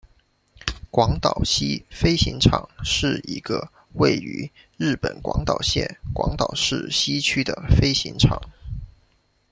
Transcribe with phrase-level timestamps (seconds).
[0.89, 8.41] 广岛西飞行场是一个位于日本广岛县广岛市西区的飞行场。